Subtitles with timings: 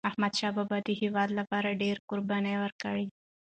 [0.09, 3.05] احمدشاه بابا د هیواد لپاره ډيري قربانی ورکړي.